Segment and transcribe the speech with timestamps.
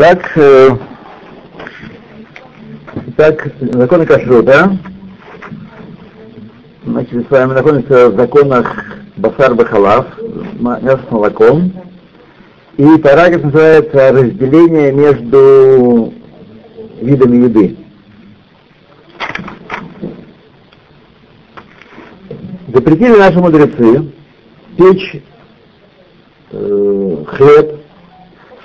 [0.00, 0.70] Так, э,
[3.18, 4.78] так, законы кашрута.
[6.86, 8.82] Значит, с вами находимся в законах
[9.16, 10.06] Басар Бахалав,
[10.58, 11.70] мясо с молоком.
[12.78, 16.14] И параграф называется разделение между
[17.02, 17.76] видами еды.
[22.68, 24.10] Запретили наши мудрецы
[24.78, 25.22] печь
[26.52, 27.79] э, хлеб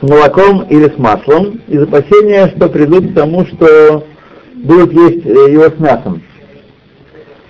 [0.06, 4.06] молоком или с маслом из опасения, что придут к тому, что
[4.56, 6.22] будут есть э, его с мясом.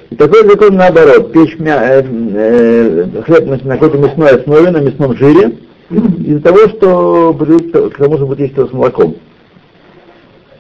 [0.09, 5.15] И такой закон наоборот, печь мя, э, э, хлеб на, какой-то мясной основе, на мясном
[5.17, 5.57] жире,
[5.89, 9.15] из-за того, что придут к тому, что будет есть его с молоком.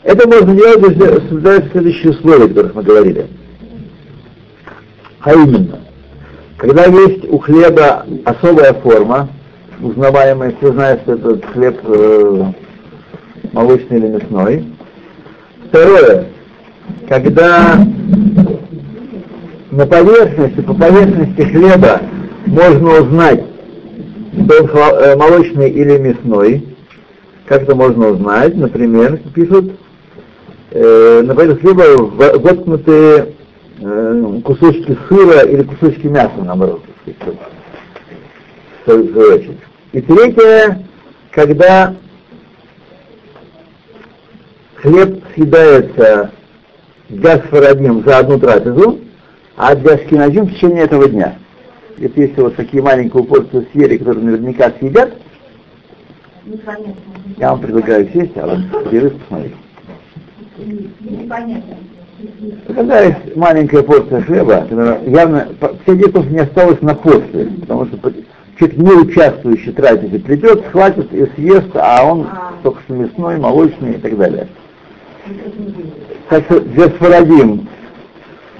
[0.03, 3.27] Это можно делать, если соблюдаются следующие условия, о которых мы говорили.
[5.21, 5.79] А именно,
[6.57, 9.29] когда есть у хлеба особая форма,
[9.81, 12.43] узнаваемая, все знают, что это хлеб э,
[13.51, 14.65] молочный или мясной.
[15.69, 16.27] Второе,
[17.07, 17.85] когда
[19.71, 22.01] на поверхности, по поверхности хлеба
[22.45, 23.43] можно узнать,
[24.33, 26.67] что он э, молочный или мясной.
[27.45, 28.55] Как это можно узнать?
[28.55, 29.73] Например, пишут,
[30.71, 31.97] э, на поверхности хлеба
[32.37, 33.33] воткнутые
[33.81, 36.81] э, кусочки сыра или кусочки мяса, наоборот.
[38.87, 39.57] Очередь.
[39.95, 40.83] И третье,
[41.31, 41.95] когда
[44.75, 46.31] хлеб съедается
[47.07, 48.99] гасфарадим за одну трапезу,
[49.55, 51.37] а гашкиназим в течение этого дня.
[51.97, 55.13] Это если вот такие маленькую порцию съели, которые наверняка съедят,
[57.37, 59.55] я вам предлагаю сесть, а вот перерыв посмотреть.
[60.99, 61.77] Непонятно.
[62.67, 64.67] Когда есть маленькая порция хлеба,
[65.05, 65.47] явно
[65.83, 67.97] все детов не осталось на после, потому что
[68.57, 72.53] человек не участвующий трапезе придет, схватит и съест, а он а.
[72.63, 74.47] только что мясной, молочный и так далее.
[76.29, 77.67] Так что для сфарадим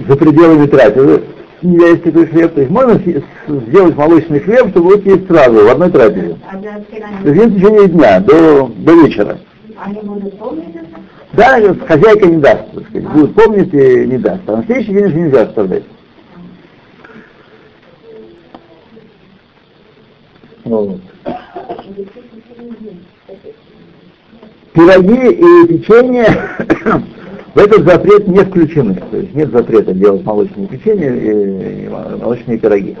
[0.00, 1.22] за пределами трапезы
[1.62, 2.54] нельзя есть такой хлеб.
[2.54, 3.00] То есть можно
[3.46, 6.36] сделать молочный хлеб, чтобы вот есть сразу, в одной трапезе.
[6.50, 6.56] А
[7.22, 9.38] То есть в течение дня, до, до вечера.
[9.78, 10.74] Они будут помнить
[11.32, 13.08] Да, хозяйка не даст, так сказать.
[13.10, 14.42] Будут помнить и не даст.
[14.46, 15.84] А на следующий день уже нельзя оставлять.
[20.66, 21.00] Вот.
[24.72, 26.26] Пироги и печенье
[27.54, 29.00] в этот запрет не включены.
[29.10, 32.96] То есть нет запрета делать молочные печенье и молочные пироги.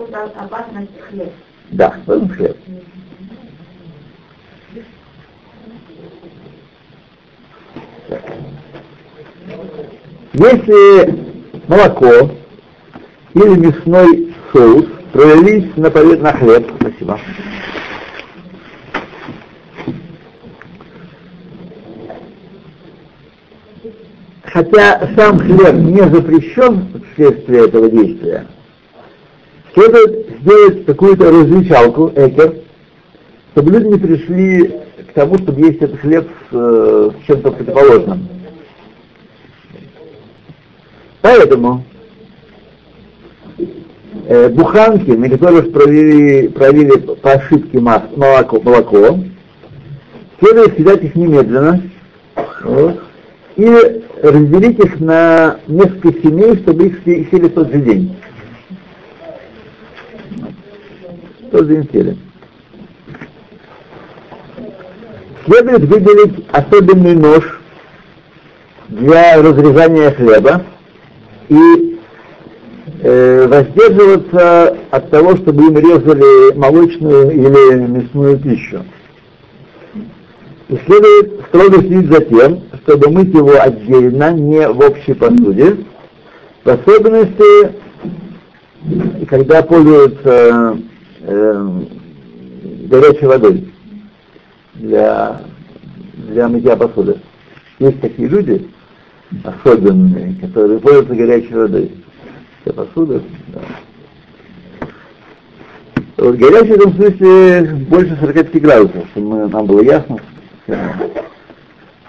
[1.72, 2.56] Да, в этом хлеб.
[10.34, 11.18] Если
[11.66, 12.30] молоко
[13.34, 17.18] или мясной соус пролились на, на хлеб, спасибо,
[24.44, 28.46] хотя сам хлеб не запрещен вследствие этого действия,
[29.72, 32.56] следует сделать какую-то различалку, экер,
[33.52, 34.68] чтобы люди не пришли
[35.08, 38.28] к тому, чтобы есть этот хлеб с, э, с чем-то противоположным.
[41.22, 41.84] Поэтому
[44.26, 49.18] э, буханки, на которых провели, провели по ошибке мас, молоко, молоко,
[50.40, 51.82] следует съедать их немедленно
[52.64, 53.00] вот,
[53.56, 58.16] и разделить их на несколько семей, чтобы их съели в тот же день.
[61.40, 62.16] В тот день съели.
[65.46, 67.60] Следует выделить особенный нож
[68.88, 70.64] для разрезания хлеба
[71.48, 71.95] и
[73.02, 78.84] э, воздерживаться от того, чтобы им резали молочную или мясную пищу.
[80.68, 85.76] И следует строго следить за тем, чтобы мыть его отдельно, не в общей посуде,
[86.64, 87.72] в особенности,
[89.28, 90.78] когда пользуются
[91.20, 91.68] э,
[92.88, 93.68] горячей водой
[94.74, 95.42] для,
[96.14, 97.16] для мытья посуды.
[97.78, 98.68] Есть такие люди,
[99.44, 101.92] особенные, которые пользуются горячей водой.
[102.66, 103.60] Для посуды, да.
[106.16, 110.18] Вот горячий в этом смысле больше 45 градусов, чтобы нам было ясно.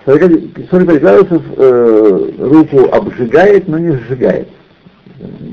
[0.05, 4.47] 45 градусов э, руку обжигает, но не сжигает.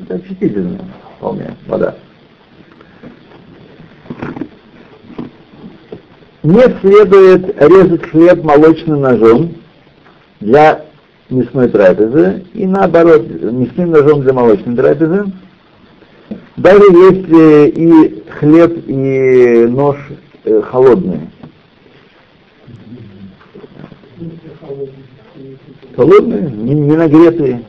[0.05, 0.79] Это очистительно
[1.19, 1.97] вполне вода.
[6.43, 9.53] Не следует резать хлеб молочным ножом
[10.41, 10.83] для
[11.31, 15.25] мясной трапезы и наоборот, мясным ножом для молочной трапезы.
[16.57, 19.97] Даже если и хлеб, и нож
[20.45, 21.29] э, холодные.
[25.97, 27.65] Холодные, не, не нагретые.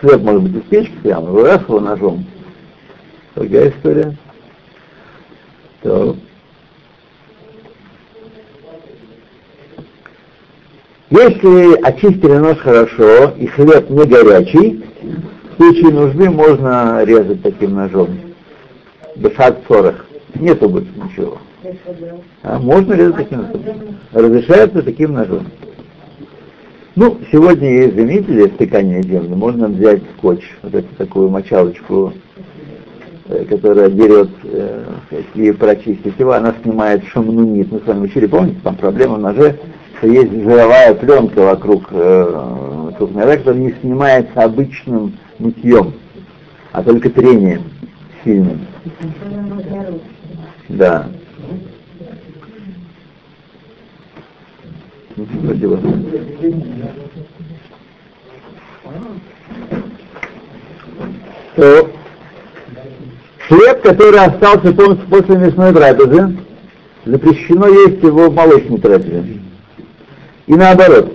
[0.00, 2.24] Хлеб может быть из печки прямо, его ножом.
[3.34, 4.16] Другая история.
[5.82, 6.16] То.
[11.12, 14.82] Если очистили нож хорошо и хлеб не горячий,
[15.52, 18.08] в случае нужды можно резать таким ножом.
[19.16, 20.06] Бешат 40.
[20.36, 21.36] Нету больше ничего.
[22.42, 23.62] А можно резать таким ножом.
[24.12, 25.48] Разрешается таким ножом.
[26.96, 29.34] Ну, сегодня есть заметили стыкание земли.
[29.34, 32.14] Можно взять скотч, вот эту такую мочалочку,
[33.28, 34.82] э, которая берет, э,
[35.34, 37.70] и прочистить его, она снимает шамнунит.
[37.70, 39.58] Мы с вами учили, помните, там проблема в ноже,
[40.02, 45.94] что есть жировая пленка вокруг, э, вокруг ножа, которая не снимается обычным мытьем,
[46.72, 47.62] а только трением
[48.24, 48.66] сильным.
[50.68, 51.06] Да.
[55.14, 55.78] Спасибо.
[61.54, 61.90] То
[63.46, 66.36] хлеб, который остался после мясной трапезы,
[67.04, 69.51] запрещено есть его в молочной трапезе.
[70.46, 71.12] И наоборот.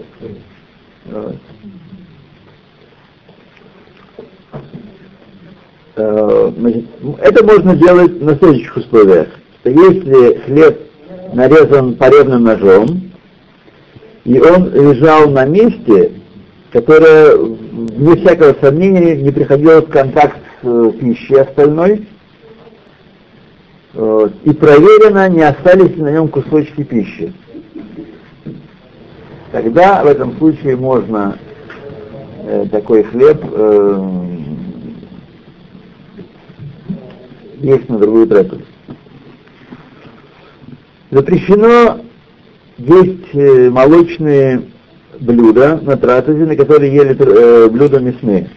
[5.95, 6.85] Э, значит,
[7.19, 9.27] это можно делать на следующих условиях.
[9.59, 10.79] Что если хлеб
[11.33, 13.11] нарезан порезным ножом,
[14.23, 16.11] и он лежал на месте,
[16.71, 22.07] которое, вне всякого сомнения, не приходило в контакт с э, пищей остальной,
[24.43, 27.33] и проверено, не остались ли на нем кусочки пищи.
[29.57, 31.35] Тогда в этом случае можно
[32.43, 34.25] э, такой хлеб э,
[37.55, 38.61] есть на другую трапезу.
[41.09, 42.01] Запрещено
[42.77, 44.61] есть э, молочные
[45.21, 48.51] блюда на трапезе, на которые ели э, блюда мясные.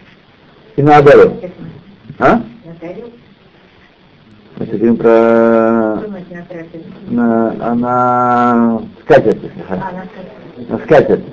[0.75, 1.33] И наоборот.
[2.19, 2.43] А?
[4.55, 5.99] Мы говорим про...
[7.09, 9.41] На, а на скатерть.
[10.67, 11.23] На скатерть.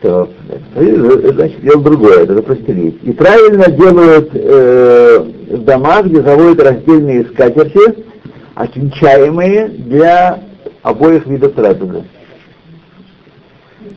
[0.00, 0.30] То,
[0.74, 3.02] значит, дело другое, это простелить.
[3.02, 5.18] И правильно делают э,
[5.50, 8.04] в домах, где заводят раздельные скатерти,
[8.54, 10.40] отвечаемые для
[10.82, 12.04] обоих видов трапезы.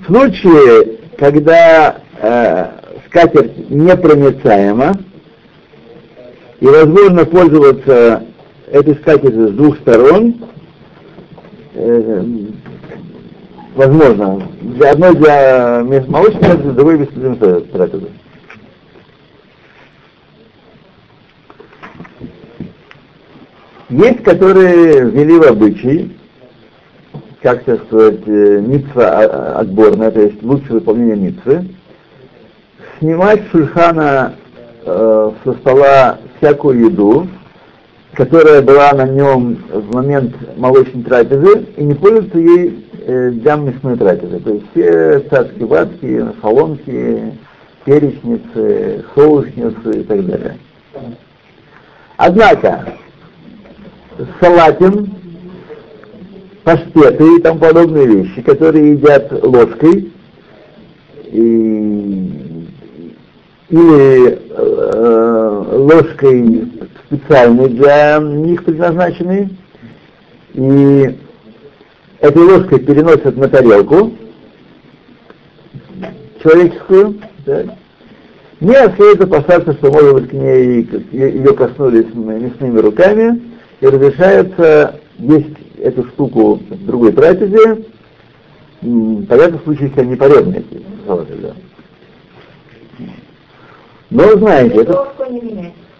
[0.02, 2.66] В случае, когда э,
[3.08, 4.94] скатерть непроницаема,
[6.60, 8.24] и возможно пользоваться
[8.72, 10.36] этой скатертью с двух сторон,
[11.74, 12.24] э,
[13.76, 17.08] возможно, для одной для молочной трапезы, другой без
[17.70, 18.10] трапезы.
[23.90, 26.18] Есть, которые ввели в обычай,
[27.44, 31.68] как так сказать, э, митва а, а, отборная, то есть лучшее выполнение митвы,
[32.98, 34.34] снимать с шульхана
[34.86, 37.28] э, со стола всякую еду,
[38.14, 43.98] которая была на нем в момент молочной трапезы, и не пользоваться ей э, для мясной
[43.98, 44.40] трапезы.
[44.40, 47.34] То есть все царские ватки, солонки,
[47.86, 50.58] перечницы, соусницы и так далее.
[52.18, 52.94] Однако,
[54.40, 55.10] салатин,
[56.64, 60.14] паштеты и тому подобные вещи, которые едят ложкой,
[61.26, 62.68] и,
[63.70, 66.70] или э, ложкой
[67.14, 69.50] специальной для них предназначенной,
[70.54, 71.18] и
[72.20, 74.14] этой ложкой переносят на тарелку
[76.42, 77.64] человеческую, да,
[78.60, 83.42] не следует опасаться, что, может быть, к ней ее коснулись мясными руками,
[83.82, 87.86] и разрешается есть эту штуку в другой трапезе,
[88.82, 90.64] понятно, в случае, если они порядные,
[91.08, 91.54] да.
[94.10, 95.12] Но знаете, это,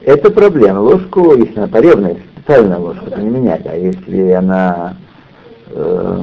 [0.06, 0.80] это проблема.
[0.80, 3.66] Ложку, если она поребная, специальная ложка, то не менять.
[3.66, 4.96] А если она
[5.70, 6.22] э,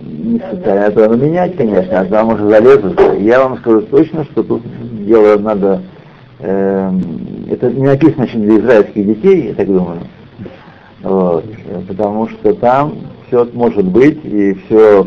[0.00, 3.00] не специальная, то она менять, конечно, а там уже залезут.
[3.20, 4.62] Я вам скажу точно, что тут
[5.06, 5.82] дело надо...
[6.40, 6.90] Э,
[7.50, 10.00] это не написано очень для израильских детей, я так думаю.
[11.02, 11.44] Вот,
[11.86, 12.94] потому что там
[13.26, 15.06] все может быть, и все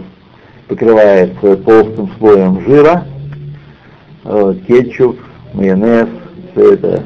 [0.68, 3.06] покрывается толстым слоем жира,
[4.24, 5.18] вот, кетчуп,
[5.54, 6.08] майонез,
[6.52, 7.04] все это.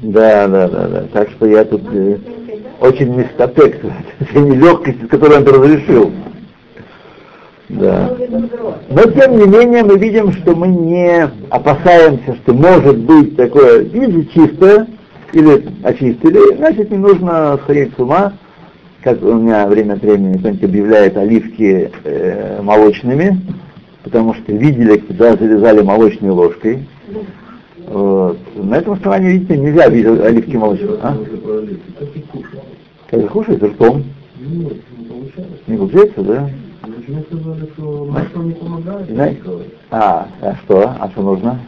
[0.00, 1.04] Да, да, да, да.
[1.12, 2.18] Так что я тут э,
[2.80, 3.80] очень мистотек,
[4.34, 6.12] легкости, с которой он разрешил.
[7.68, 8.16] Да.
[8.90, 14.28] Но тем не менее мы видим, что мы не опасаемся, что может быть такое, видите,
[14.34, 14.86] чистое,
[15.32, 18.34] или очистили, значит не нужно сходить с ума,
[19.02, 23.40] как у меня время от времени кто-нибудь объявляет оливки э, молочными,
[24.04, 26.86] потому что видели, когда залезали молочной ложкой.
[27.86, 28.38] Вот.
[28.54, 30.98] На этом основании, видите, нельзя видеть оливки молочные.
[31.02, 31.16] А?
[33.10, 33.62] Как кушать?
[33.62, 34.04] Ртом?
[35.66, 36.50] Не получается, да?
[39.08, 39.40] Знаете?
[39.90, 40.94] А, а что?
[41.00, 41.60] А что нужно?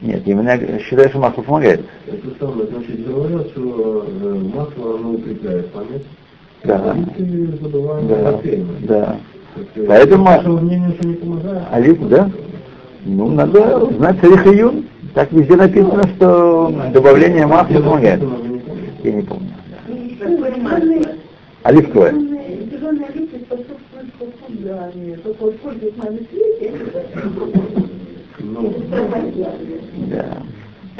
[0.00, 1.84] Нет, именно считаю, что масло помогает.
[2.06, 6.04] Это самое, значит, говорят, что э, масло, оно укрепляет память.
[6.62, 6.96] Да.
[8.08, 8.40] Да,
[8.82, 9.18] да.
[9.86, 10.28] Поэтому
[11.70, 12.30] оливку, да?
[13.04, 14.86] Ну, надо знать царих июн.
[15.14, 18.20] Так везде написано, что добавление масла помогает.
[19.02, 19.48] Я не помню.
[21.62, 22.14] Оливковое.
[30.10, 30.42] Да.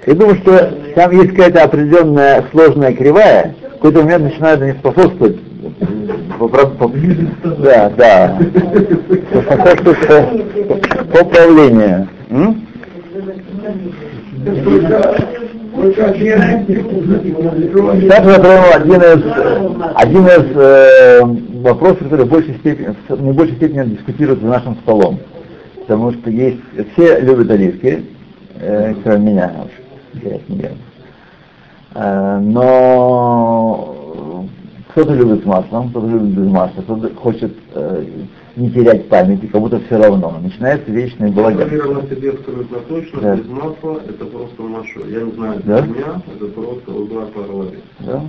[0.07, 5.37] Я думаю, что там есть какая-то определенная сложная кривая, в какой-то момент начинает не способствовать
[7.59, 8.39] да, да.
[11.13, 12.09] Поправление.
[18.01, 19.23] Сейчас затронул один из,
[19.97, 21.21] один из э,
[21.63, 25.19] вопросов, который в большей степени, в не большей степени дискутируют за нашим столом.
[25.81, 26.61] Потому что есть,
[26.93, 28.05] все любят оливки,
[28.61, 29.53] э, кроме меня,
[30.15, 30.71] я их не.
[31.95, 33.95] Э, но
[34.95, 38.05] кто-то любит с маслом, кто-то любит без масла, кто-то хочет э,
[38.55, 40.39] не терять память, и как будто все равно.
[40.41, 41.69] Начинается вечный балаган.
[41.69, 41.79] Я
[42.15, 43.35] себе абсолютно точно, да.
[43.35, 45.01] без масла это просто машу.
[45.09, 45.83] Я не знаю, да?
[45.83, 47.67] для меня это просто удар по.
[48.01, 48.23] Да?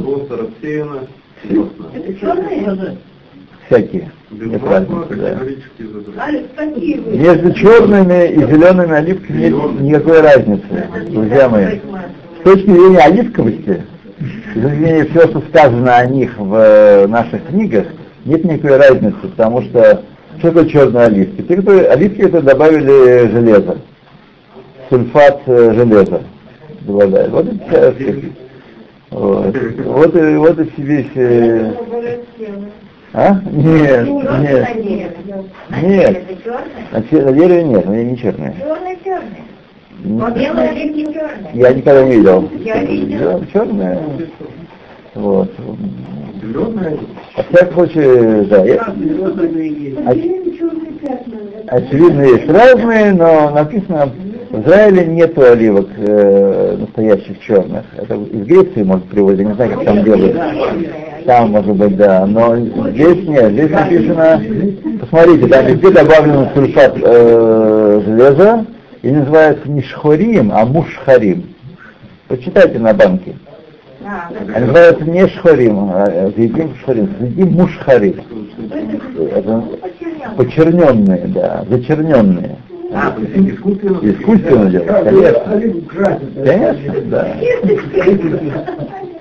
[0.00, 1.00] Просто рассеяно.
[1.42, 2.98] Это черные?
[3.66, 4.12] Всякие.
[4.30, 5.40] Без Нет масла разницы, да.
[5.40, 7.16] вы?
[7.16, 11.80] Между черными и зелеными оливками нет никакой разницы, друзья мои.
[12.40, 13.82] С точки зрения оливковости,
[14.58, 17.86] с точки зрения всего, что сказано о них в э, наших книгах,
[18.24, 20.02] нет никакой разницы, потому что
[20.38, 21.42] что такое черные оливки?
[21.42, 23.78] Те, кто оливки это добавили железо,
[24.88, 26.22] сульфат э, железа
[26.82, 27.32] добавляют.
[27.32, 27.94] Вот и вся,
[29.10, 31.06] вот, вот, и, вот и весь...
[31.14, 31.72] э,
[33.14, 33.40] А?
[33.50, 35.16] Нет, нет,
[35.82, 36.24] нет.
[36.92, 38.54] На дереве нет, они не черные.
[38.60, 39.42] Черные, черные.
[40.04, 41.50] М, Белые оливки черные.
[41.54, 42.48] Я никогда не видел.
[42.60, 43.18] Я видел.
[43.40, 43.98] Да, черные.
[45.14, 45.50] Вот.
[46.42, 46.96] Зеленая
[47.36, 48.64] Во всяком случае, да.
[48.64, 48.94] я-
[51.68, 54.10] очевидно, есть разные, но написано,
[54.50, 57.84] в Израиле нету оливок э, настоящих черных.
[57.96, 60.36] Это из Греции, может, привозить, не знаю, как там делают.
[61.26, 62.24] Там, может быть, да.
[62.26, 63.52] Но здесь нет.
[63.52, 64.42] Здесь написано,
[65.00, 68.64] посмотрите, там везде добавлен сульфат э, железа,
[69.08, 71.54] и называется не шхорим, а мушхарим.
[72.28, 73.36] Почитайте на банке.
[74.04, 78.20] А, Они называются не шхорим, а зайдим шхорим, зайдим мушхарим.
[79.32, 79.64] Это
[80.36, 82.58] почерненные, да, зачерненные.
[82.92, 83.98] А, то есть искусственно.
[84.02, 86.20] Искусственно делают, конечно.
[86.44, 87.36] Конечно, да.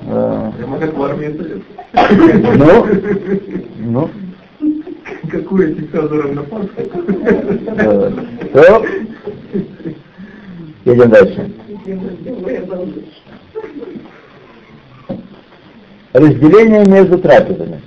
[0.09, 2.57] А, Прямо как в армии Совет.
[2.57, 2.85] Ну,
[3.79, 4.09] ну,
[5.31, 6.41] Какую диктатуром на
[6.77, 8.11] э,
[8.53, 8.85] то,
[10.85, 11.51] едем дальше.
[16.13, 17.81] Разделение между трапезами.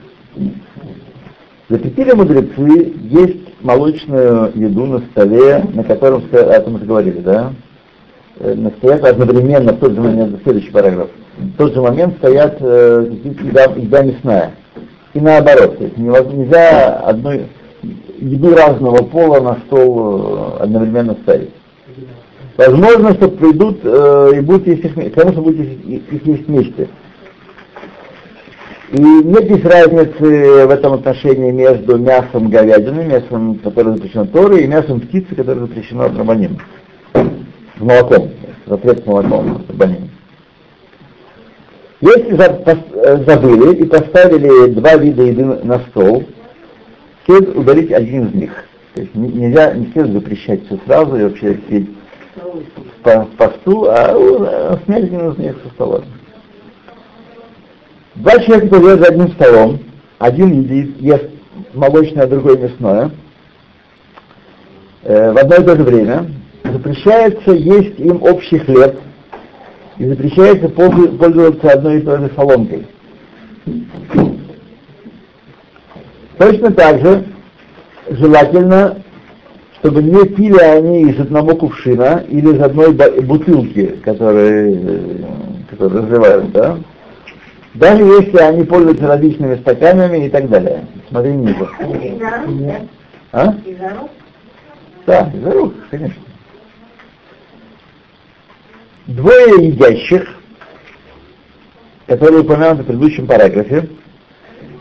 [1.68, 7.52] Запретили мудрецы есть молочную еду на столе, на котором, о этом мы уже говорили, да?
[8.40, 12.56] Э, на- Стоят одновременно, в тот же момент, следующий параграф, в тот же момент стоят
[12.60, 13.06] э,
[13.44, 14.50] еда, еда мясная.
[15.12, 17.46] И наоборот, то есть нельзя одной,
[18.18, 21.50] еду разного пола на стол э, одновременно ставить.
[22.56, 26.88] Возможно, что придут э, и будут есть их, вме- конечно, будут их есть вместе.
[28.92, 34.66] И нет здесь разницы в этом отношении между мясом говядины, мясом, которое запрещено Торой, и
[34.66, 36.58] мясом птицы, которое запрещено Рабаним.
[37.14, 38.30] С молоком.
[38.66, 40.10] Запрет с молоком Рабаним.
[42.00, 46.24] Если э, забыли и поставили два вида еды на стол,
[47.26, 48.64] следует удалить один из них.
[48.94, 51.90] То есть не- нельзя, не следует запрещать все сразу и вообще сидеть
[53.02, 56.02] по в посту, а э, снять один из них со стола.
[58.14, 59.78] Два человека сидят за одним столом,
[60.18, 60.62] один
[61.00, 61.28] ест
[61.74, 63.10] молочное, а другой мясное,
[65.02, 66.30] э, в одно и то же время,
[66.64, 68.98] запрещается есть им общий хлеб,
[70.00, 72.86] и запрещается пользоваться одной и той же соломкой.
[76.38, 77.24] Точно так же
[78.08, 78.96] желательно
[79.78, 85.22] чтобы не пили они из одного кувшина или из одной бутылки, которые, э,
[85.70, 86.78] которые разливают, да?
[87.74, 90.84] Даже если они пользуются различными стаканами и так далее.
[91.08, 91.66] Смотри ниже.
[91.80, 92.80] Из-за рук, да?
[93.32, 93.54] А?
[93.64, 94.10] Из-за рук.
[95.06, 96.29] Да, из рук, конечно.
[99.10, 100.22] Двое едящих,
[102.06, 103.88] которые упомянуты в предыдущем параграфе,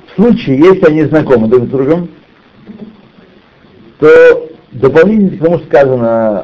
[0.06, 2.10] в случае, если они знакомы друг с другом,
[3.98, 6.40] то дополнительно к тому, что сказано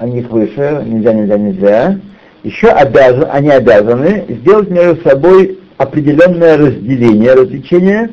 [0.00, 2.00] о- них выше, нельзя, нельзя, нельзя,
[2.42, 8.10] еще обязан, они обязаны сделать между собой определенное разделение, развлечение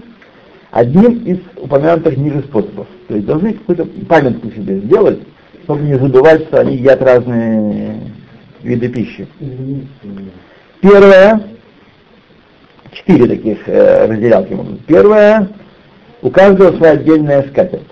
[0.70, 2.86] одним из упомянутых ниже способов.
[3.08, 5.18] То есть должны какую-то памятку себе сделать,
[5.64, 8.02] чтобы не забывать, что они едят разные
[8.64, 9.28] виды пищи.
[10.82, 11.42] Первое,
[12.92, 14.86] четыре таких э, разделялки могут быть.
[14.86, 15.50] Первое,
[16.22, 17.88] у каждого своя отдельная скатерть.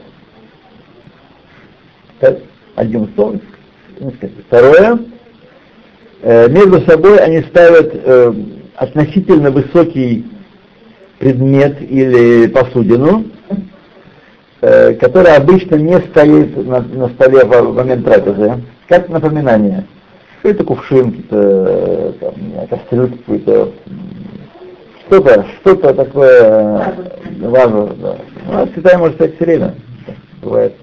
[2.75, 3.39] Один стол,
[3.95, 4.45] скатерть.
[4.47, 4.99] Второе,
[6.21, 8.33] э, между собой они ставят э,
[8.75, 10.25] относительно высокий
[11.19, 13.25] предмет или посудину,
[14.61, 19.85] э, которая обычно не стоит на, на столе в момент трапезы, как напоминание.
[20.41, 23.73] Какой-то кувшин, какие-то э, там, кастрюльки, какой-то
[25.07, 27.87] что-то, что-то такое э, важное.
[27.95, 28.17] Да.
[28.47, 29.75] У нас в Китае может стоять все время.
[30.41, 30.75] Бывает.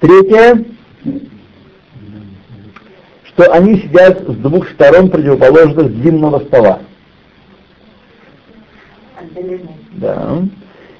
[0.00, 0.64] Третье,
[3.24, 6.80] что они сидят с двух сторон противоположных длинного стола.
[9.92, 10.42] Да.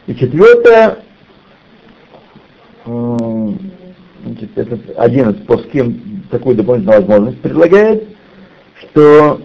[0.06, 0.98] И четвертое,
[2.84, 8.04] значит, это один из поским такую дополнительную возможность предлагает,
[8.80, 9.40] что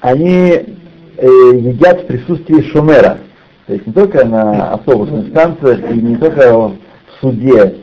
[0.00, 3.18] они э, едят в присутствии шумера.
[3.66, 6.74] То есть не только на автобусных станциях и не только в
[7.20, 7.76] суде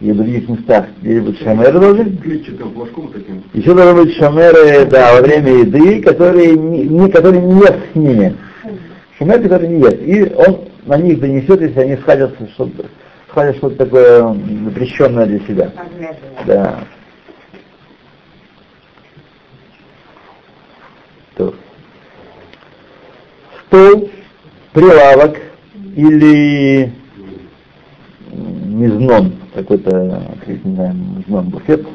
[0.00, 2.18] и в других местах, где будут шумеры должны,
[3.54, 7.96] еще должны быть шумеры, да, во время еды, которые не, не- которые не ест с
[7.96, 8.36] ними.
[9.18, 9.98] Шумер, который не ест.
[10.02, 12.84] И он на них донесет, если они схватятся что-то,
[13.30, 15.72] схватят что-то такое запрещенное для себя.
[16.46, 16.80] Да.
[21.36, 21.54] То.
[23.66, 24.10] Стол,
[24.72, 25.36] прилавок
[25.96, 26.92] или
[28.32, 31.86] м, мезнон, какой-то, как не знаю, мезнон, буфет,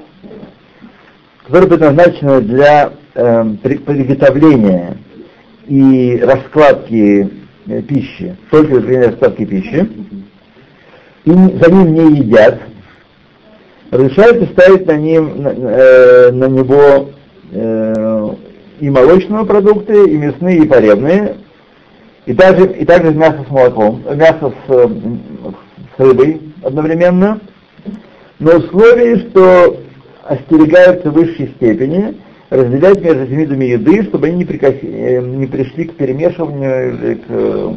[1.45, 4.97] который предназначен для при- приготовления
[5.67, 7.30] и раскладки
[7.67, 9.89] э, пищи, только для раскладки пищи,
[11.25, 12.60] и за ним не едят,
[13.91, 17.10] разрешается ставить на, ним, на, э, на него
[17.52, 17.93] э,
[18.79, 21.37] и молочные продукты, и мясные, и поребные,
[22.25, 27.39] и также, и также мясо с молоком, мясо с, с рыбой одновременно,
[28.39, 29.77] но условие, что
[30.23, 32.15] остерегаются в высшей степени
[32.49, 37.13] разделять между этими видами еды, чтобы они не, прикоси- э, не пришли к перемешиванию или
[37.15, 37.73] к э,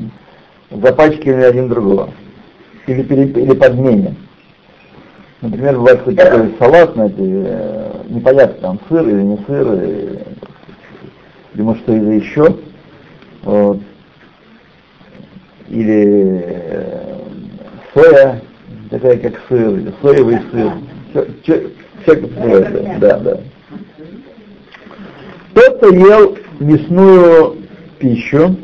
[0.71, 2.11] запачкиванию один другого,
[2.87, 4.15] или, пере- или подмене.
[5.41, 10.32] Например, бывает какой-то салат, знаете, э, непонятно, там сыр или не сыр,
[11.55, 12.57] или, или может что-то еще.
[13.43, 13.81] Вот.
[15.69, 17.19] Или э,
[17.95, 18.43] соя,
[18.91, 20.73] такая как сыр, или соевый сыр.
[22.03, 23.41] Всякое бывает, да, да.
[25.51, 27.59] Кто-то ел мясную
[27.99, 28.57] пищу,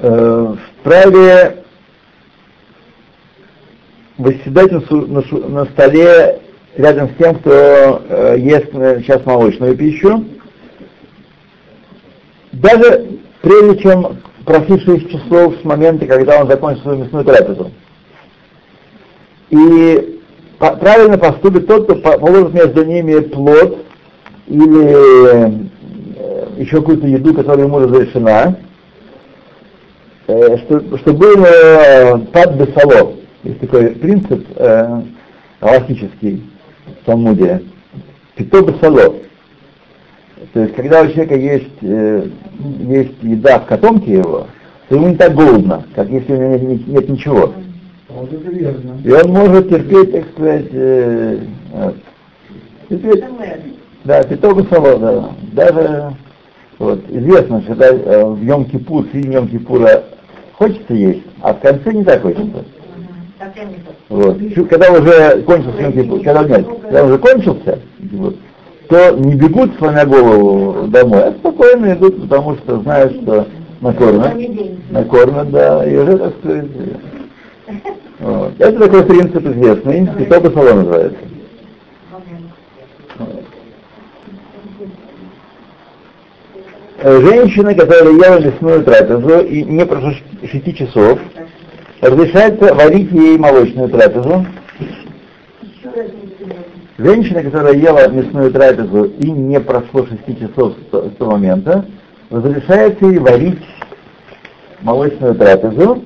[0.00, 1.64] э, вправе
[4.18, 6.40] восседать на, на на столе
[6.76, 10.24] рядом с тем, кто э, ест э, сейчас молочную пищу,
[12.60, 13.06] даже
[13.42, 17.70] прежде чем 6 часов с момента, когда он закончит свою мясную трапезу.
[19.50, 20.20] И
[20.58, 23.84] правильно поступит тот, кто по- положит между ними плод
[24.46, 25.50] или э,
[26.58, 28.56] еще какую-то еду, которая ему разрешена,
[30.26, 33.14] э, что, что был э, пад бесало.
[33.44, 35.02] Есть такой принцип э,
[35.60, 36.42] галактический
[37.02, 37.62] в Талмуде.
[38.34, 39.14] Пито бесало.
[40.52, 42.28] То есть, когда у человека есть, э,
[42.80, 44.46] есть еда в котомке его,
[44.88, 47.52] то ему не так голодно, как если у него нет, нет- нет ничего.
[48.08, 48.32] Вот.
[49.04, 51.38] И он может терпеть, так сказать, э,
[51.72, 51.96] вот.
[52.88, 53.24] терпеть,
[54.04, 55.30] да, сало, да.
[55.52, 56.16] Даже
[56.78, 60.04] вот, известно, что когда э, в Йом-Кипур, в середине Йом-Кипура
[60.54, 62.64] хочется есть, а в конце не так хочется.
[64.08, 64.38] Вот.
[64.70, 67.78] Когда уже кончился Йом-Кипур, когда, нет, когда уже кончился,
[68.12, 68.36] вот,
[68.88, 73.46] то не бегут, сломя голову домой, а спокойно идут, потому что знают, что
[73.80, 74.34] накормят,
[74.90, 76.66] накормят, да, и уже, так сказать,
[78.18, 78.52] Вот.
[78.58, 81.18] Это такой принцип известный, Святой Басало называется.
[83.18, 83.44] Вот.
[87.00, 90.12] Э, Женщина, которая ела мясную трапезу и не прошло
[90.50, 91.18] 6 часов,
[92.00, 94.46] разрешается варить ей молочную трапезу.
[96.98, 101.84] Женщина, которая ела мясную трапезу и не прошло 6 часов с то- с того момента,
[102.28, 103.62] разрешается ей варить
[104.82, 106.02] молочную трапезу.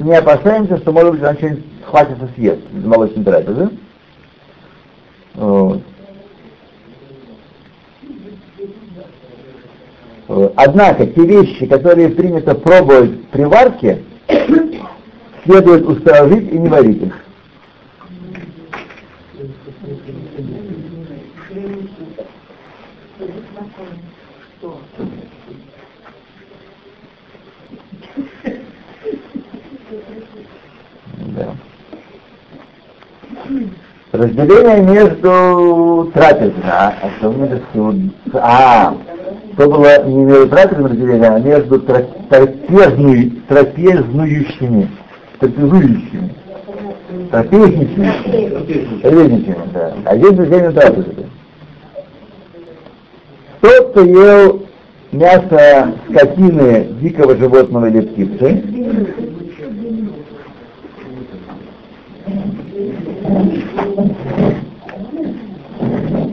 [0.00, 3.70] Не опасаемся, что, может быть, она что-нибудь хватится съест из молочной трапезы.
[10.56, 14.02] Однако те вещи, которые принято пробовать при варке,
[15.44, 17.14] следует установить и не варить их.
[31.34, 31.56] Да.
[34.22, 38.94] Разделение между трапезой, а, а что между, а,
[39.56, 44.88] то было не между трапезным разделением, а между тра- трапезную- трапезнующими,
[45.40, 46.34] трапезующими,
[47.32, 51.26] трапезничающими, трапезничающими, да, а есть разделение трапезы.
[53.60, 54.66] Тот, кто ел
[55.10, 58.62] мясо скотины, дикого животного или птицы,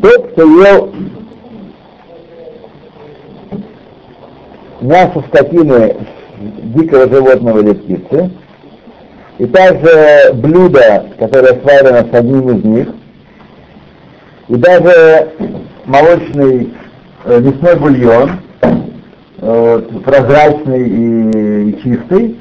[0.01, 0.93] тот, кто ел
[4.81, 5.95] мясо скотины,
[6.75, 8.31] дикого животного или птицы,
[9.37, 12.87] и также блюдо, которое сварено с одним из них,
[14.47, 15.29] и даже
[15.85, 16.73] молочный
[17.25, 18.31] э, мясной бульон,
[19.41, 22.39] э, прозрачный и, и чистый,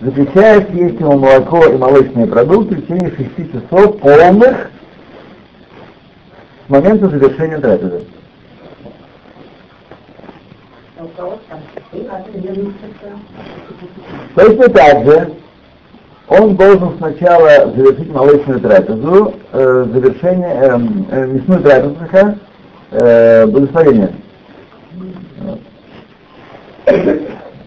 [0.00, 4.70] запрещает есть ему молоко и молочные продукты в течение 6 часов полных
[6.68, 8.04] момента завершения трапезы.
[14.34, 15.36] Точно так же
[16.28, 20.78] он должен сначала завершить молочную трапезу, э, завершение, э,
[21.10, 21.96] э, мясную трапезу,
[22.90, 24.12] э, благословение.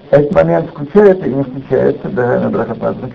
[0.10, 3.12] Этот момент включается и не включается, да, на брахопазнак.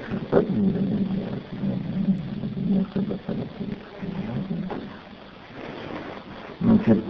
[6.64, 7.04] Значит.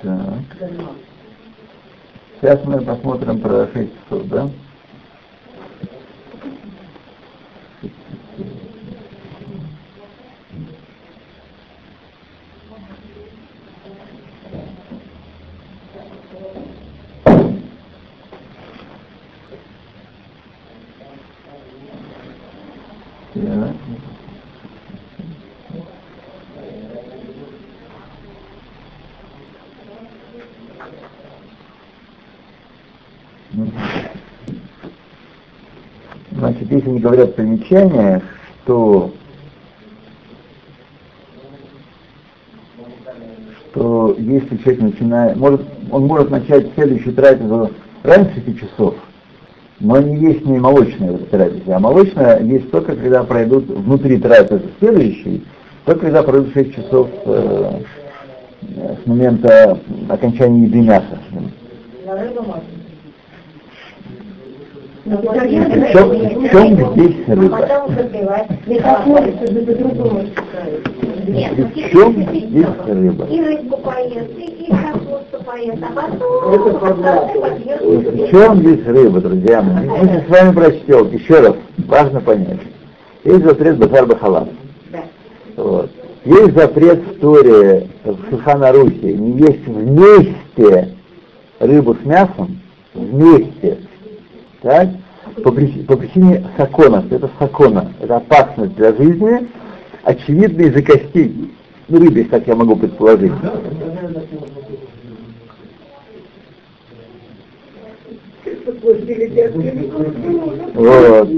[0.00, 0.68] Так.
[2.40, 4.50] Сейчас мы посмотрим про 6 часов, да?
[23.34, 23.74] Так.
[33.54, 33.72] Мгм.
[36.32, 38.22] Значит, если не говорят в примечаниях,
[38.62, 39.12] что
[43.74, 47.70] что если человек начинает, может, он может начать следующую трапезу
[48.04, 48.94] раньше 6 часов,
[49.80, 54.70] но не есть не молочная в этой а молочная есть только когда пройдут внутри трапезы
[54.78, 55.44] следующей,
[55.84, 57.80] только когда пройдут 6 часов э,
[59.02, 61.18] с момента окончания еды мяса.
[65.04, 67.56] В чем, в чем здесь рыба?
[67.56, 67.68] В
[71.90, 73.26] чем здесь рыба?
[78.06, 79.88] В чем здесь рыба, друзья мои?
[79.88, 81.54] Мы сейчас с вами прочтем, еще раз,
[81.86, 82.60] важно понять.
[83.24, 84.48] Есть запрет Бахар Бахалам.
[85.56, 85.90] Вот.
[86.24, 90.94] Есть запрет в Торе в Шухана Рухе, не есть вместе
[91.60, 92.58] рыбу с мясом,
[92.94, 93.80] вместе.
[94.64, 94.88] Так?
[95.42, 99.46] По, причине, по причине сакона, это сакона, это опасность для жизни,
[100.04, 101.52] очевидно из-за костей
[101.90, 103.32] рыбы, как я могу предположить.
[110.74, 111.28] Вот.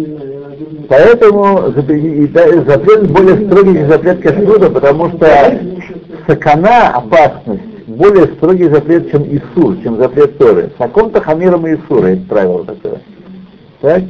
[0.88, 5.60] Поэтому запрет более строгий, запрет кашрута, потому что
[6.28, 10.70] сакана, опасность, более строгий запрет, чем Исур, чем запрет Торы.
[10.78, 13.00] Сакон-то хамиром и Исура, это правило такое.
[13.80, 14.02] Так?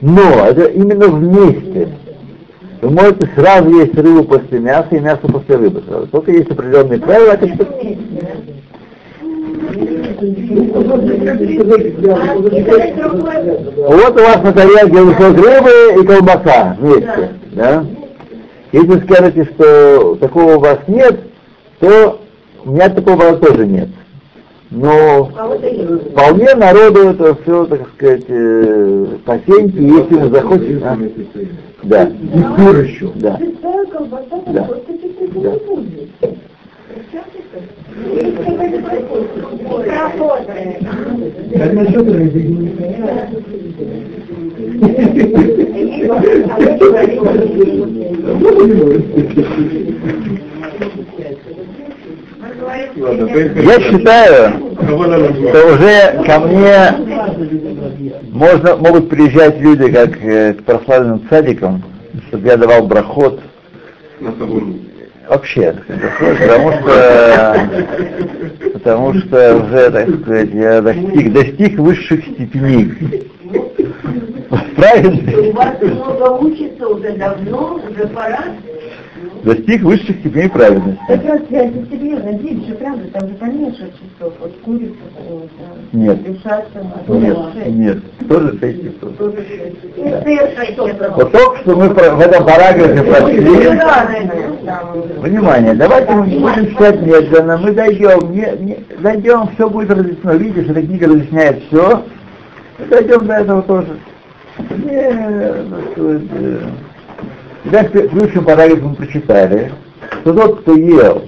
[0.00, 1.88] Но это именно вместе.
[2.80, 6.06] Вы можете сразу есть рыбу после мяса и мясо после рыбы сразу.
[6.06, 7.66] Только есть определенные правила, это что...
[13.88, 17.84] Вот у вас на тарелке кусок рыбы и колбаса вместе, да?
[18.72, 21.20] Если скажете, что такого у вас нет,
[21.80, 22.20] то
[22.64, 23.88] у меня такого тоже нет.
[24.70, 25.30] Но
[26.10, 30.82] вполне народу это все, так сказать, э, потеньки, если он захочет.
[30.84, 30.98] А?
[31.84, 32.04] Да.
[32.04, 32.38] И
[32.86, 33.10] еще.
[33.14, 33.38] Да.
[34.46, 34.68] Да.
[35.32, 35.52] Да.
[41.56, 42.72] Как насчет рыбы?
[52.78, 56.94] Я считаю, что уже ко мне
[58.30, 61.82] можно, могут приезжать люди, как э, к прославленным садикам,
[62.28, 63.40] чтобы я давал брахот.
[65.28, 65.74] Вообще,
[66.38, 67.68] потому что,
[68.72, 73.28] потому что уже, так сказать, я достиг, достиг высших степеней.
[74.76, 75.48] Правильно?
[75.48, 78.44] У вас много учится уже давно, уже пора.
[79.44, 81.00] Достиг высших степеней праведности.
[81.06, 84.94] Как раз я это серьезно, день же, правда, там же поменьше часов, вот курица,
[85.92, 86.18] Нет.
[86.26, 87.98] решаться, Нет, нет,
[88.28, 89.12] тоже шесть часов.
[91.16, 93.78] Вот только что мы про- в этом параграфе прошли.
[94.66, 99.90] там, Внимание, давайте мы не будем читать медленно, мы дойдем, не, не- дойдем, все будет
[99.90, 100.32] разъяснено.
[100.36, 102.02] Видишь, эта книга разъясняет все.
[102.78, 103.96] Мы дойдем до этого тоже.
[104.58, 105.10] Не,
[105.68, 106.60] ну, что это,
[107.64, 109.72] Итак, в предыдущем параграфе мы прочитали,
[110.20, 111.24] что тот, кто ел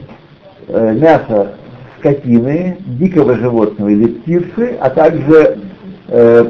[0.69, 1.55] э, мясо
[1.99, 5.59] скотины, дикого животного или птицы, а также
[6.07, 6.45] э,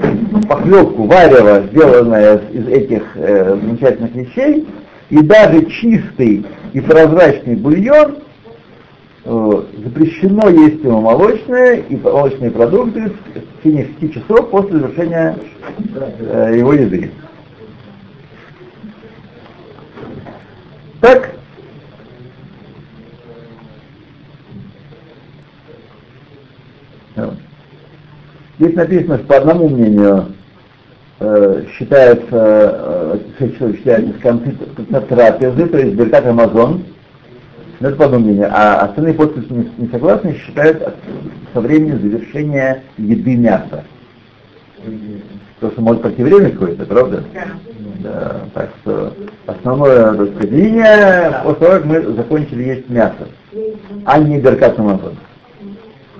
[0.46, 4.68] похлебку, варево, сделанное из этих э, замечательных вещей,
[5.08, 8.18] и даже чистый и прозрачный бульон,
[9.24, 15.36] э, запрещено есть ему молочное и молочные продукты в течение 6 часов после завершения
[16.20, 17.10] э, его еды.
[21.00, 21.30] Так.
[28.58, 30.26] Здесь написано, что по одному мнению
[31.20, 36.84] э, считается, э, что считается с конца, конца трапезы, то есть Беркат Амазон,
[37.80, 40.96] но это по одному мнению, а остальные подписи не, не согласны, считают от-
[41.54, 43.84] со времени завершения еды мяса.
[45.54, 47.24] Потому что может пройти время какое-то, правда?
[47.32, 47.44] Да,
[48.54, 49.12] так что
[49.46, 53.28] основное так сказать, после того, как мы закончили есть мясо,
[54.04, 55.16] а не Беркат Амазон.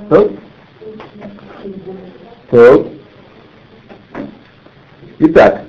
[0.08, 0.30] То?
[2.50, 2.88] То.
[5.18, 5.62] Итак,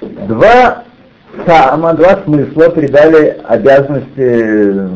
[0.00, 0.84] два
[1.44, 4.88] сама, два смысла придали обязанности э,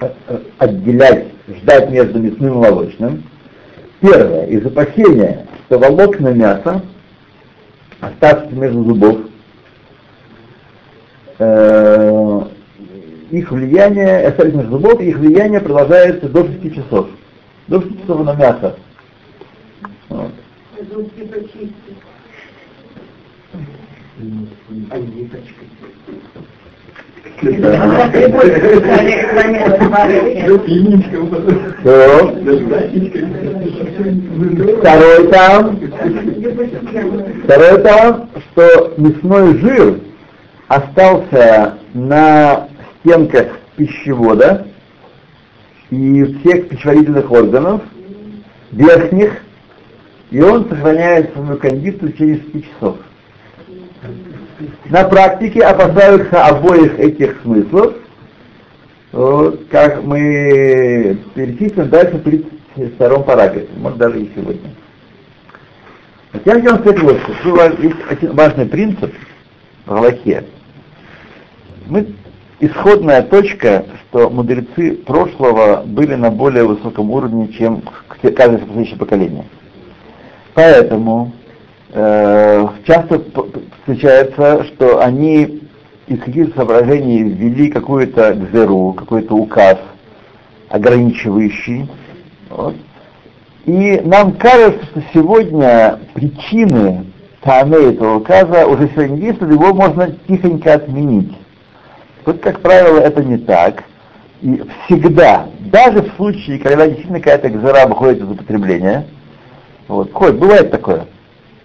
[0.00, 3.22] э, отделять, ждать между мясным и молочным.
[4.00, 6.82] Первое, из опасения, что волокна мяса,
[8.00, 9.18] оставшиеся между зубов,
[11.38, 12.42] э,
[13.30, 17.08] их влияние, остались между зубов, их влияние продолжается до 6 часов.
[17.66, 18.76] До 6 часов на мясо.
[20.08, 20.32] Вот.
[31.84, 32.34] То.
[34.80, 35.78] Второй там,
[37.48, 40.00] второй там, что мясной жир
[40.68, 42.68] остался на
[43.00, 44.66] стенках пищевода
[45.88, 47.80] и всех пищеварительных органов,
[48.70, 49.38] верхних,
[50.30, 52.96] и он сохраняет свою кондицию через 6 часов.
[54.90, 57.94] На практике опасаются обоих этих смыслов,
[59.12, 64.70] вот, как мы перечислим дальше в 32 параграфе, может даже и сегодня.
[66.32, 69.14] Вот я хотел сказать вот, что ва- есть один важный принцип
[69.86, 70.44] в Галахе.
[71.86, 72.14] Мы,
[72.60, 77.82] исходная точка, что мудрецы прошлого были на более высоком уровне, чем
[78.20, 79.44] каждое следующее поколение.
[80.54, 81.32] Поэтому
[81.92, 83.22] э, часто
[83.80, 85.62] встречается, что они
[86.08, 89.78] из каких-то соображений ввели какую-то гзеру, какой-то указ
[90.68, 91.88] ограничивающий.
[92.50, 92.74] Вот.
[93.66, 97.04] И нам кажется, что сегодня причины
[97.42, 101.32] таны этого указа уже сегодня действуют, его можно тихонько отменить.
[102.24, 103.84] Вот, как правило, это не так.
[104.42, 109.06] И всегда, даже в случае, когда действительно какая-то гзера выходит из употребления,
[109.88, 111.06] вот, хоть бывает такое,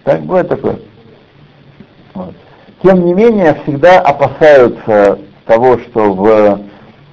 [0.02, 0.78] так, бывает такое.
[2.14, 2.34] Вот.
[2.82, 6.56] тем не менее, всегда опасаются того, что в, э,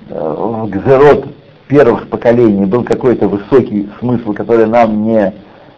[0.09, 1.27] в Гзерот
[1.71, 5.33] первых поколений был какой-то высокий смысл, который нам не,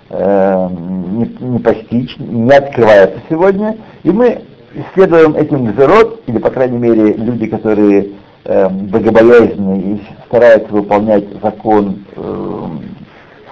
[0.09, 4.41] э, не, не постичь, не открывается сегодня, и мы
[4.73, 8.09] исследуем этим Гзерот, или, по крайней мере, люди, которые
[8.43, 12.67] э, богобоязненны и стараются выполнять закон э,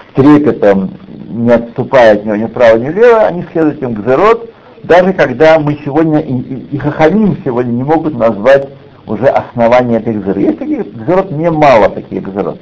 [0.09, 0.97] с трепетом,
[1.29, 4.49] не отступая от него ни вправо, ни влево, они следуют этим Гзерот,
[4.81, 8.67] даже когда мы сегодня, и, и, и Хахамим сегодня не могут назвать
[9.11, 10.41] уже основание этой гзеры.
[10.41, 12.59] Есть таких гзерот немало таких гзерот.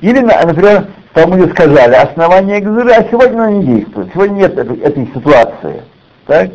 [0.00, 4.08] Или, например, Талмуде сказали, основание гзеры, а сегодня она не действует.
[4.12, 5.82] Сегодня нет этой, этой ситуации.
[6.26, 6.50] Так?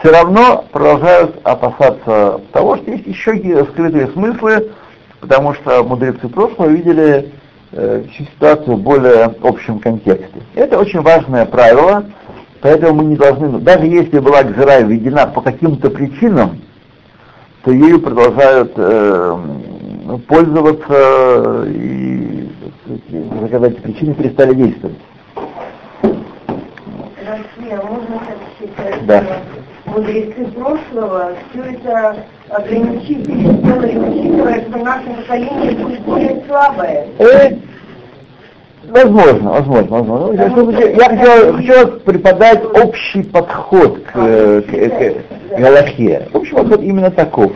[0.00, 4.72] Все равно продолжают опасаться того, что есть еще скрытые смыслы,
[5.20, 7.32] потому что мудрецы прошлого видели
[7.72, 10.42] э, ситуацию в более общем контексте.
[10.54, 12.04] Это очень важное правило,
[12.60, 16.60] поэтому мы не должны, даже если была гзера введена по каким-то причинам,
[17.64, 19.38] то ею продолжают э,
[20.28, 22.48] пользоваться и
[23.40, 24.96] заказать причины перестали действовать.
[27.26, 29.24] Россия, можно сообщить, Да.
[29.86, 32.16] мудрецы прошлого все это
[32.50, 37.06] ограничили, сделали, учитывая, что наше поколение будет более слабое.
[38.88, 40.32] Э, возможно, возможно, возможно.
[40.34, 45.14] Я, хочу, я хочу, хочу преподать общий подход к, к, к,
[45.54, 46.28] к Галахе.
[46.32, 47.52] Общий подход именно таков.